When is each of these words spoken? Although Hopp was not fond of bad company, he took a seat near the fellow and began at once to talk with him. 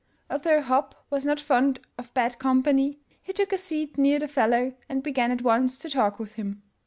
Although 0.31 0.63
Hopp 0.63 1.05
was 1.11 1.27
not 1.27 1.39
fond 1.39 1.79
of 1.95 2.11
bad 2.15 2.39
company, 2.39 2.97
he 3.21 3.33
took 3.33 3.53
a 3.53 3.57
seat 3.59 3.99
near 3.99 4.17
the 4.17 4.27
fellow 4.27 4.73
and 4.89 5.03
began 5.03 5.29
at 5.31 5.43
once 5.43 5.77
to 5.77 5.91
talk 5.91 6.17
with 6.17 6.31
him. 6.31 6.63